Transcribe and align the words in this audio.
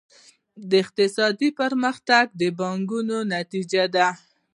اقتصادي 0.81 1.49
پرمختګ 1.59 2.25
د 2.39 2.41
پانګونې 2.59 3.17
نتیجه 3.35 3.83
ده. 3.95 4.07